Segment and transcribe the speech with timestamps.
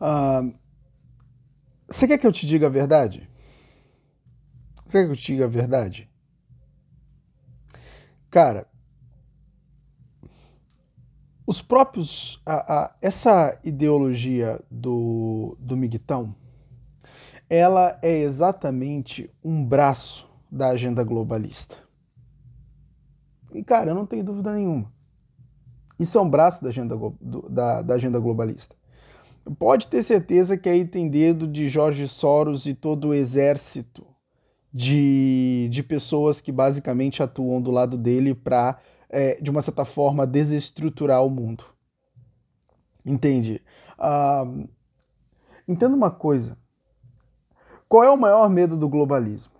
[0.00, 0.54] Uh,
[1.88, 3.28] você quer que eu te diga a verdade?
[4.84, 6.10] Você quer que eu te diga a verdade?
[8.30, 8.66] Cara,
[11.46, 12.42] os próprios.
[12.44, 16.34] A, a, essa ideologia do, do Miguitão,
[17.48, 21.76] ela é exatamente um braço da agenda globalista.
[23.54, 24.92] E, cara, eu não tenho dúvida nenhuma.
[25.98, 28.76] Isso é um braço da agenda, do, da, da agenda globalista.
[29.58, 34.06] Pode ter certeza que aí tem dedo de Jorge Soros e todo o exército
[34.72, 40.26] de, de pessoas que basicamente atuam do lado dele para, é, de uma certa forma,
[40.26, 41.64] desestruturar o mundo.
[43.04, 43.62] Entende?
[43.98, 44.68] Uh,
[45.68, 46.58] entenda uma coisa.
[47.88, 49.54] Qual é o maior medo do globalismo?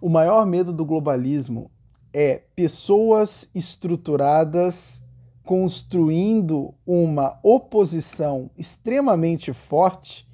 [0.00, 1.70] O maior medo do globalismo
[2.12, 5.02] é pessoas estruturadas
[5.44, 10.26] construindo uma oposição extremamente forte,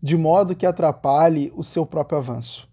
[0.00, 2.68] de modo que atrapalhe o seu próprio avanço.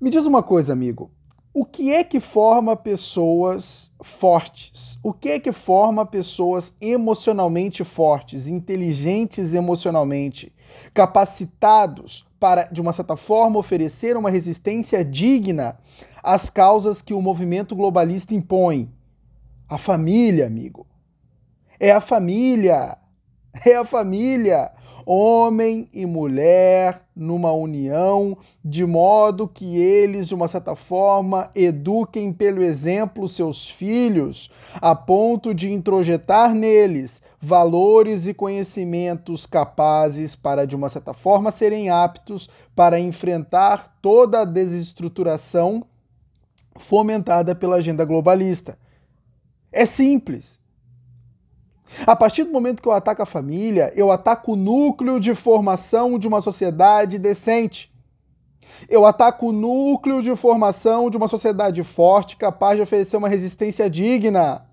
[0.00, 1.10] Me diz uma coisa, amigo.
[1.52, 4.98] O que é que forma pessoas fortes?
[5.02, 10.52] O que é que forma pessoas emocionalmente fortes, inteligentes emocionalmente,
[10.92, 15.78] capacitados para, de uma certa forma, oferecer uma resistência digna
[16.22, 18.90] às causas que o movimento globalista impõe?
[19.68, 20.86] A família, amigo.
[21.80, 22.98] É a família.
[23.64, 24.70] É a família.
[25.06, 32.62] Homem e mulher numa união, de modo que eles, de uma certa forma, eduquem pelo
[32.62, 40.88] exemplo seus filhos, a ponto de introjetar neles valores e conhecimentos capazes para, de uma
[40.88, 45.84] certa forma, serem aptos para enfrentar toda a desestruturação
[46.76, 48.78] fomentada pela agenda globalista.
[49.74, 50.56] É simples.
[52.06, 56.16] A partir do momento que eu ataco a família, eu ataco o núcleo de formação
[56.16, 57.92] de uma sociedade decente.
[58.88, 63.90] Eu ataco o núcleo de formação de uma sociedade forte, capaz de oferecer uma resistência
[63.90, 64.64] digna.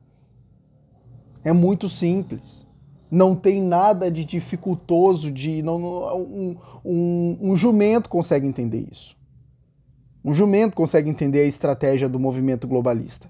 [1.44, 2.66] É muito simples.
[3.10, 5.82] Não tem nada de dificultoso, de não,
[6.16, 9.18] um, um, um jumento consegue entender isso.
[10.24, 13.30] Um jumento consegue entender a estratégia do movimento globalista.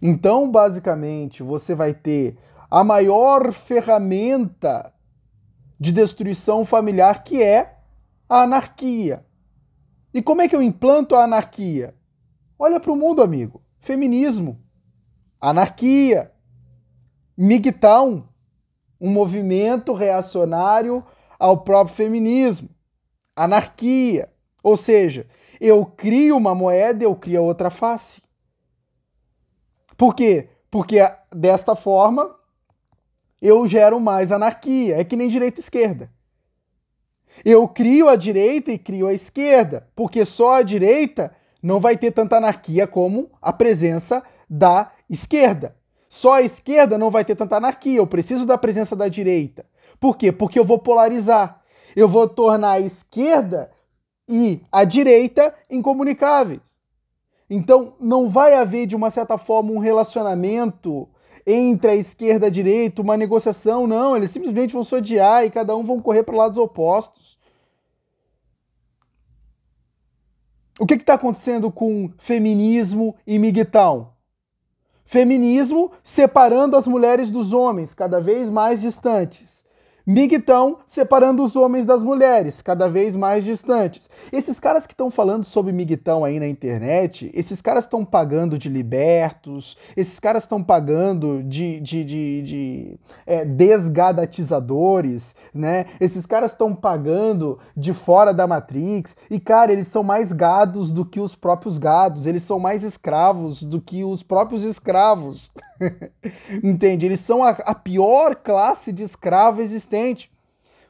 [0.00, 2.36] Então, basicamente, você vai ter
[2.70, 4.92] a maior ferramenta
[5.78, 7.78] de destruição familiar que é
[8.28, 9.24] a anarquia.
[10.12, 11.94] E como é que eu implanto a anarquia?
[12.58, 13.62] Olha para o mundo, amigo.
[13.80, 14.60] Feminismo,
[15.40, 16.32] anarquia,
[17.36, 18.26] MGTOW,
[19.00, 21.04] um movimento reacionário
[21.38, 22.70] ao próprio feminismo,
[23.34, 24.32] anarquia.
[24.62, 25.26] Ou seja,
[25.60, 28.22] eu crio uma moeda, eu crio outra face.
[29.96, 30.48] Por quê?
[30.70, 30.98] Porque
[31.32, 32.34] desta forma
[33.40, 34.98] eu gero mais anarquia.
[34.98, 36.10] É que nem direita e esquerda.
[37.44, 42.10] Eu crio a direita e crio a esquerda, porque só a direita não vai ter
[42.10, 45.76] tanta anarquia como a presença da esquerda.
[46.08, 47.98] Só a esquerda não vai ter tanta anarquia.
[47.98, 49.66] Eu preciso da presença da direita.
[50.00, 50.32] Por quê?
[50.32, 51.62] Porque eu vou polarizar.
[51.94, 53.70] Eu vou tornar a esquerda
[54.28, 56.75] e a direita incomunicáveis.
[57.48, 61.08] Então, não vai haver, de uma certa forma, um relacionamento
[61.46, 64.16] entre a esquerda e a direita, uma negociação, não.
[64.16, 67.38] Eles simplesmente vão se odiar e cada um vão correr para lados opostos.
[70.78, 74.08] O que está acontecendo com feminismo e migtown?
[75.04, 79.64] Feminismo separando as mulheres dos homens, cada vez mais distantes.
[80.08, 84.08] Migtão separando os homens das mulheres, cada vez mais distantes.
[84.32, 88.68] Esses caras que estão falando sobre Migtão aí na internet, esses caras estão pagando de
[88.68, 95.86] libertos, esses caras estão pagando de, de, de, de é, desgadatizadores, né?
[96.00, 99.16] Esses caras estão pagando de fora da Matrix.
[99.28, 103.64] E, cara, eles são mais gados do que os próprios gados, eles são mais escravos
[103.64, 105.50] do que os próprios escravos.
[106.62, 107.06] Entende?
[107.06, 110.30] Eles são a, a, pior classe de escravo existente.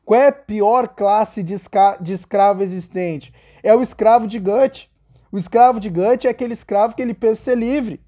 [0.05, 3.33] Qual é a pior classe de, esca, de escravo existente?
[3.63, 4.91] É o escravo de Gut.
[5.33, 8.01] O escravo de Gut é aquele escravo que ele pensa ser livre.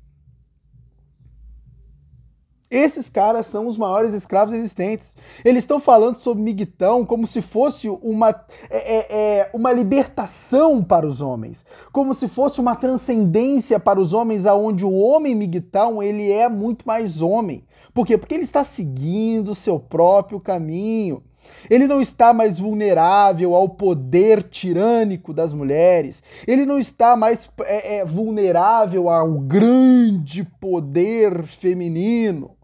[2.71, 5.17] Esses caras são os maiores escravos existentes.
[5.43, 8.29] Eles estão falando sobre migtão como se fosse uma,
[8.69, 14.13] é, é, é, uma libertação para os homens, como se fosse uma transcendência para os
[14.13, 17.65] homens, aonde o homem migtão ele é muito mais homem.
[17.95, 18.19] Por quê?
[18.19, 21.23] Porque ele está seguindo o seu próprio caminho.
[21.71, 26.23] Ele não está mais vulnerável ao poder tirânico das mulheres.
[26.47, 32.58] Ele não está mais é, é vulnerável ao grande poder feminino.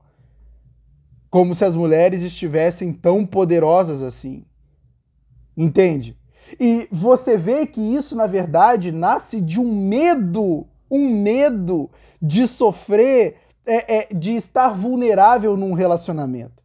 [1.35, 4.45] Como se as mulheres estivessem tão poderosas assim.
[5.57, 6.17] Entende?
[6.61, 11.91] E você vê que isso, na verdade, nasce de um medo, um medo
[12.23, 13.35] de sofrer,
[13.67, 16.63] é, é, de estar vulnerável num relacionamento.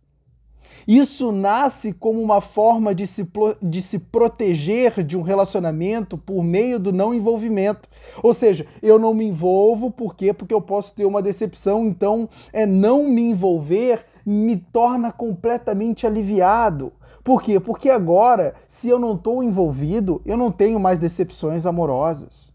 [0.88, 3.28] Isso nasce como uma forma de se,
[3.60, 7.90] de se proteger de um relacionamento por meio do não envolvimento.
[8.22, 10.32] Ou seja, eu não me envolvo, por quê?
[10.32, 16.94] Porque eu posso ter uma decepção, então é não me envolver me torna completamente aliviado.
[17.24, 17.60] Por quê?
[17.60, 22.54] Porque agora, se eu não estou envolvido, eu não tenho mais decepções amorosas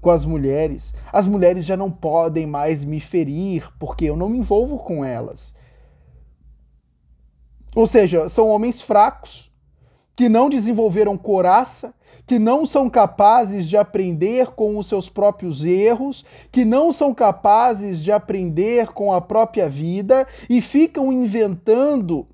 [0.00, 0.94] com as mulheres.
[1.12, 5.52] As mulheres já não podem mais me ferir, porque eu não me envolvo com elas.
[7.74, 9.52] Ou seja, são homens fracos,
[10.14, 11.92] que não desenvolveram coraça,
[12.26, 18.02] que não são capazes de aprender com os seus próprios erros, que não são capazes
[18.02, 22.26] de aprender com a própria vida e ficam inventando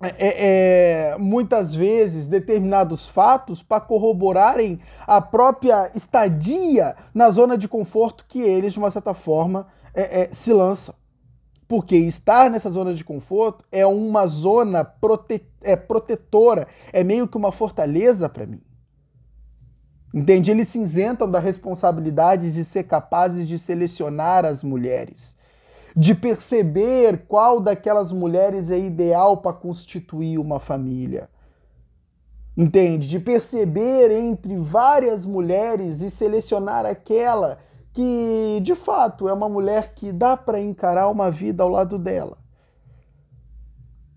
[0.00, 8.24] é, é, muitas vezes determinados fatos para corroborarem a própria estadia na zona de conforto
[8.26, 10.94] que eles, de uma certa forma, é, é se lançam.
[11.66, 17.38] Porque estar nessa zona de conforto é uma zona prote é, protetora, é meio que
[17.38, 18.60] uma fortaleza para mim.
[20.14, 20.52] Entende?
[20.52, 25.34] Eles se isentam da responsabilidade de ser capazes de selecionar as mulheres,
[25.96, 31.28] de perceber qual daquelas mulheres é ideal para constituir uma família.
[32.56, 33.08] Entende?
[33.08, 37.58] De perceber entre várias mulheres e selecionar aquela
[37.92, 42.38] que de fato é uma mulher que dá para encarar uma vida ao lado dela.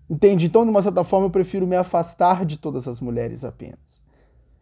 [0.08, 0.46] Entende?
[0.46, 4.00] Então, de uma certa forma, eu prefiro me afastar de todas as mulheres apenas.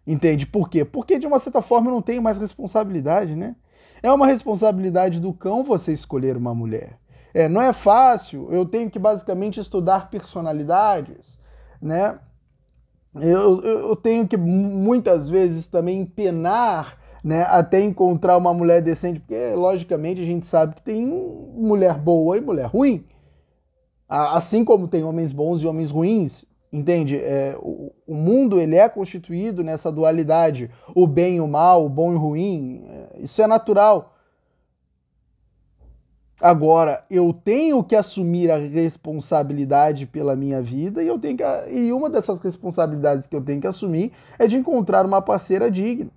[0.06, 0.46] Entende?
[0.46, 0.84] Por quê?
[0.84, 3.56] Porque, de uma certa forma, eu não tenho mais responsabilidade, né?
[4.02, 6.98] É uma responsabilidade do cão você escolher uma mulher.
[7.34, 11.38] É, não é fácil, eu tenho que basicamente estudar personalidades,
[11.82, 12.18] né?
[13.14, 19.54] Eu, eu, tenho que muitas vezes também penar né, até encontrar uma mulher decente, porque
[19.54, 23.04] logicamente a gente sabe que tem mulher boa e mulher ruim.
[24.08, 26.44] Assim como tem homens bons e homens ruins,
[26.76, 27.16] entende?
[27.16, 31.88] É, o, o, mundo ele é constituído nessa dualidade, o bem e o mal, o
[31.88, 34.12] bom e o ruim, é, isso é natural.
[36.38, 41.90] Agora, eu tenho que assumir a responsabilidade pela minha vida e eu tenho que, e
[41.92, 46.10] uma dessas responsabilidades que eu tenho que assumir é de encontrar uma parceira digna.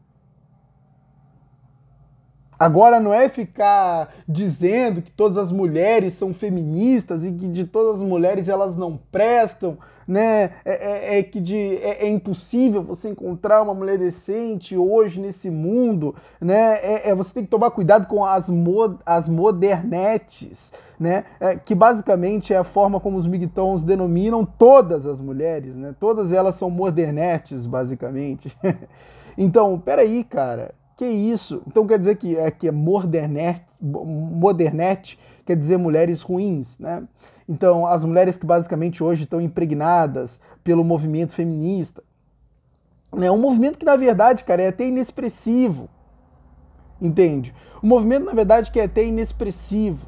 [2.59, 8.01] Agora não é ficar dizendo que todas as mulheres são feministas e que de todas
[8.01, 10.51] as mulheres elas não prestam, né?
[10.65, 15.50] É, é, é que de, é, é, impossível você encontrar uma mulher decente hoje nesse
[15.50, 16.79] mundo, né?
[16.83, 21.23] É, é você tem que tomar cuidado com as, mod, as modernetes, né?
[21.39, 25.95] É, que basicamente é a forma como os migtons denominam todas as mulheres, né?
[25.97, 28.53] Todas elas são modernetes, basicamente.
[29.38, 30.77] então, peraí, cara.
[31.00, 31.63] Que isso?
[31.66, 32.72] Então quer dizer que é, que é
[35.46, 37.07] quer dizer mulheres ruins, né?
[37.48, 42.04] Então, as mulheres que basicamente hoje estão impregnadas pelo movimento feminista.
[43.13, 45.88] É um movimento que, na verdade, cara, é até inexpressivo.
[47.01, 47.56] Entende?
[47.81, 50.07] O movimento, na verdade, que é até inexpressivo.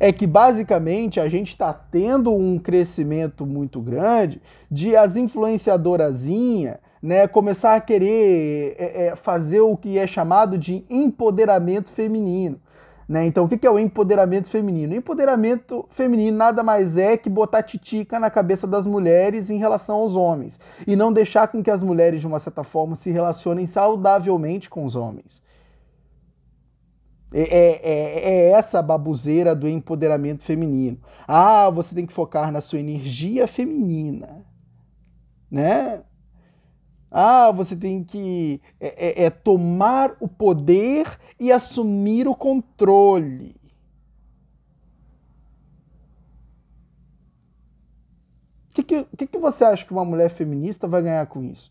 [0.00, 7.26] É que basicamente a gente está tendo um crescimento muito grande de as influenciadorazinhas né,
[7.26, 12.60] começar a querer é, é, fazer o que é chamado de empoderamento feminino.
[13.08, 13.26] Né?
[13.26, 14.94] Então, o que é o empoderamento feminino?
[14.94, 20.14] Empoderamento feminino nada mais é que botar titica na cabeça das mulheres em relação aos
[20.14, 24.70] homens e não deixar com que as mulheres, de uma certa forma, se relacionem saudavelmente
[24.70, 25.42] com os homens.
[27.34, 30.98] É, é, é, é essa babuzeira do empoderamento feminino.
[31.26, 34.44] Ah, você tem que focar na sua energia feminina,
[35.50, 36.02] né?
[37.14, 41.06] Ah, você tem que é, é, é tomar o poder
[41.38, 43.54] e assumir o controle.
[48.70, 51.70] O que, que, que, você acha que uma mulher feminista vai ganhar com isso?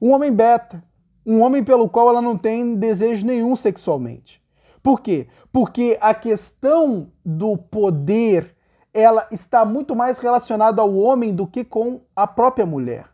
[0.00, 0.82] Um homem beta.
[1.26, 4.42] Um homem pelo qual ela não tem desejo nenhum sexualmente.
[4.82, 5.28] Por quê?
[5.52, 8.56] Porque a questão do poder
[8.94, 13.11] ela está muito mais relacionada ao homem do que com a própria mulher.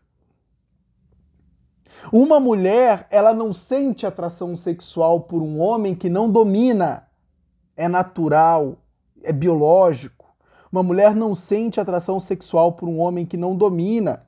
[2.11, 7.07] Uma mulher, ela não sente atração sexual por um homem que não domina.
[7.75, 8.77] É natural,
[9.23, 10.25] é biológico.
[10.71, 14.25] Uma mulher não sente atração sexual por um homem que não domina.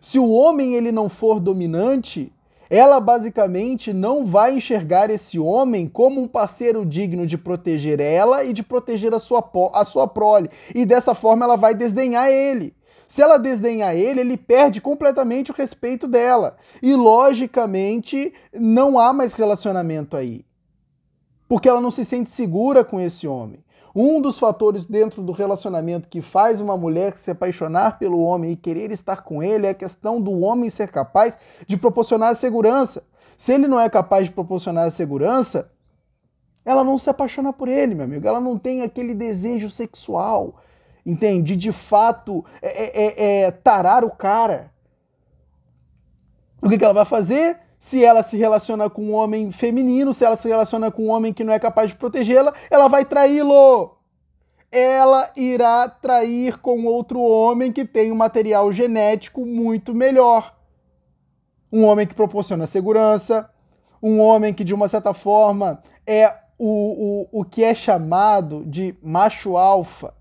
[0.00, 2.32] Se o homem ele não for dominante,
[2.68, 8.52] ela basicamente não vai enxergar esse homem como um parceiro digno de proteger ela e
[8.52, 10.48] de proteger a sua, a sua prole.
[10.74, 12.74] E dessa forma ela vai desdenhar ele.
[13.12, 16.56] Se ela desdenhar ele, ele perde completamente o respeito dela.
[16.80, 20.46] E logicamente não há mais relacionamento aí.
[21.46, 23.62] Porque ela não se sente segura com esse homem.
[23.94, 28.56] Um dos fatores dentro do relacionamento que faz uma mulher se apaixonar pelo homem e
[28.56, 33.04] querer estar com ele é a questão do homem ser capaz de proporcionar segurança.
[33.36, 35.70] Se ele não é capaz de proporcionar segurança,
[36.64, 38.26] ela não se apaixona por ele, meu amigo.
[38.26, 40.56] Ela não tem aquele desejo sexual,
[41.04, 41.56] entende?
[41.56, 44.72] De fato, é, é, é, é tarar o cara.
[46.62, 47.58] O que, que ela vai fazer?
[47.78, 51.32] Se ela se relaciona com um homem feminino, se ela se relaciona com um homem
[51.32, 53.96] que não é capaz de protegê-la, ela vai traí-lo.
[54.70, 60.56] Ela irá trair com outro homem que tem um material genético muito melhor.
[61.72, 63.50] Um homem que proporciona segurança,
[64.02, 68.94] um homem que, de uma certa forma, é o, o, o que é chamado de
[69.02, 70.14] macho alfa.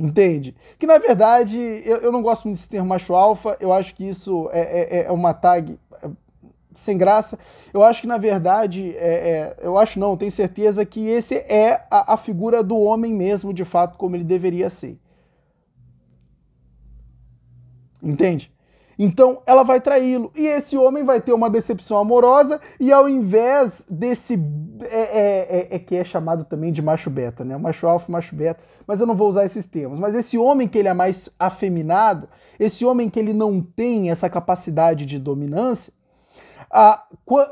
[0.00, 0.56] Entende?
[0.78, 4.08] Que na verdade eu, eu não gosto muito desse termo macho alfa, eu acho que
[4.08, 6.08] isso é, é, é uma tag é,
[6.72, 7.38] sem graça.
[7.70, 11.84] Eu acho que na verdade, é, é, eu acho não, tenho certeza que esse é
[11.90, 14.98] a, a figura do homem mesmo, de fato, como ele deveria ser.
[18.02, 18.50] Entende?
[19.02, 20.30] Então ela vai traí-lo.
[20.36, 24.38] E esse homem vai ter uma decepção amorosa, e ao invés desse.
[24.82, 27.56] É, é, é, é, que é chamado também de macho beta, né?
[27.56, 28.62] Macho alfa, macho beta.
[28.86, 29.98] Mas eu não vou usar esses termos.
[29.98, 32.28] Mas esse homem que ele é mais afeminado,
[32.58, 35.94] esse homem que ele não tem essa capacidade de dominância,
[36.70, 37.02] a,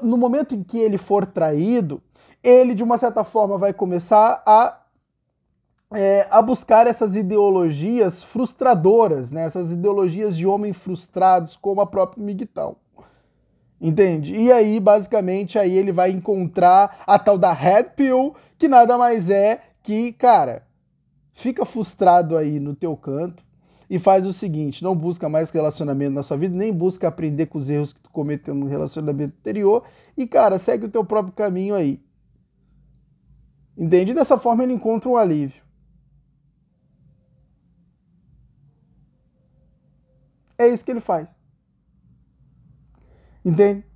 [0.02, 2.02] no momento em que ele for traído,
[2.42, 4.82] ele de uma certa forma vai começar a
[5.92, 9.44] é, a buscar essas ideologias frustradoras, né?
[9.44, 12.78] essas ideologias de homens frustrados, como a própria Migtal.
[13.80, 14.34] Entende?
[14.34, 19.30] E aí, basicamente, aí ele vai encontrar a tal da Red Pill, que nada mais
[19.30, 20.66] é que, cara,
[21.32, 23.44] fica frustrado aí no teu canto
[23.88, 27.56] e faz o seguinte: não busca mais relacionamento na sua vida, nem busca aprender com
[27.56, 29.84] os erros que tu cometeu no relacionamento anterior
[30.16, 32.02] e, cara, segue o teu próprio caminho aí.
[33.76, 34.10] Entende?
[34.10, 35.67] E dessa forma ele encontra um alívio.
[40.58, 41.34] É isso que ele faz.
[43.44, 43.86] Entende?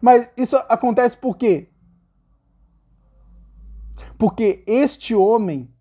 [0.00, 1.68] Mas isso acontece por quê?
[4.16, 5.74] Porque este homem,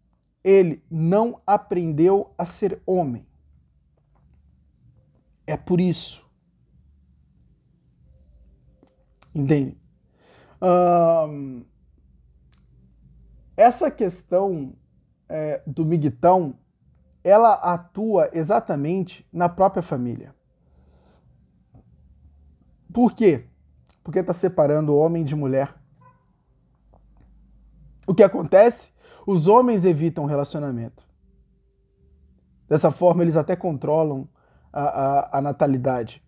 [0.43, 3.25] ele não aprendeu a ser homem.
[5.45, 6.27] É por isso.
[9.33, 9.77] Entende?
[13.55, 14.75] essa questão
[15.29, 16.57] é, do migtão
[17.29, 20.33] ela atua exatamente na própria família.
[22.91, 23.45] Por quê?
[24.03, 25.75] Porque está separando homem de mulher.
[28.07, 28.91] O que acontece?
[29.25, 31.03] Os homens evitam relacionamento.
[32.67, 34.27] Dessa forma, eles até controlam
[34.73, 36.23] a, a, a natalidade.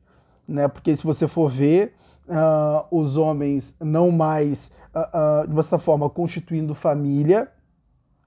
[0.48, 0.68] Né?
[0.68, 1.96] Porque se você for ver,
[2.28, 7.52] uh, os homens não mais, uh, uh, de uma certa forma, constituindo família,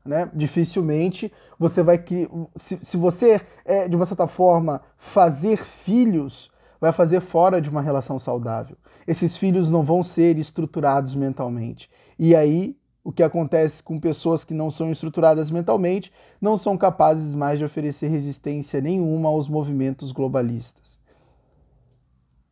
[0.05, 0.31] né?
[0.35, 6.93] Dificilmente você vai que se, se você é, de uma certa forma fazer filhos, vai
[6.93, 8.77] fazer fora de uma relação saudável.
[9.07, 11.91] Esses filhos não vão ser estruturados mentalmente.
[12.19, 17.35] E aí o que acontece com pessoas que não são estruturadas mentalmente não são capazes
[17.35, 20.99] mais de oferecer resistência nenhuma aos movimentos globalistas.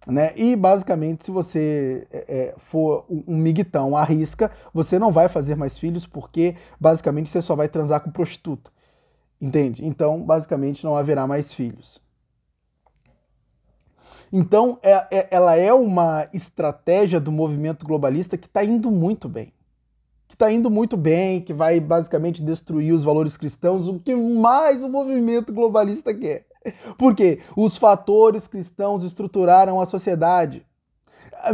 [0.07, 0.33] Né?
[0.37, 5.55] E basicamente, se você é, é for um migtão à risca, você não vai fazer
[5.55, 8.71] mais filhos porque basicamente você só vai transar com prostituta.
[9.41, 9.85] Entende?
[9.85, 12.01] Então, basicamente, não haverá mais filhos.
[14.33, 19.53] Então, é, é, ela é uma estratégia do movimento globalista que está indo muito bem.
[20.27, 24.83] Que está indo muito bem, que vai basicamente destruir os valores cristãos, o que mais
[24.83, 26.47] o movimento globalista quer.
[26.97, 30.67] Porque os fatores cristãos estruturaram a sociedade.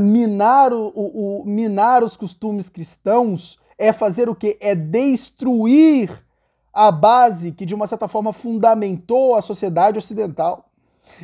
[0.01, 4.59] Minar, o, o, o, minar os costumes cristãos é fazer o que?
[4.61, 6.25] É destruir
[6.73, 10.69] a base que, de uma certa forma, fundamentou a sociedade ocidental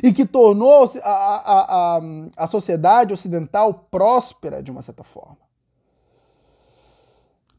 [0.01, 2.01] e que tornou a, a, a,
[2.37, 5.37] a sociedade ocidental próspera, de uma certa forma.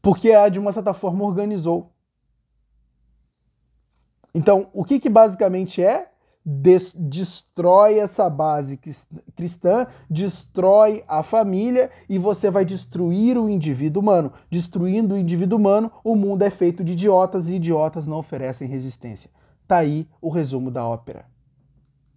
[0.01, 1.91] Porque a, de uma certa forma, organizou.
[4.33, 6.11] Então, o que, que basicamente é?
[6.49, 8.79] Destrói essa base
[9.35, 14.31] cristã, destrói a família e você vai destruir o indivíduo humano.
[14.49, 19.29] Destruindo o indivíduo humano, o mundo é feito de idiotas e idiotas não oferecem resistência.
[19.67, 21.25] Tá aí o resumo da ópera.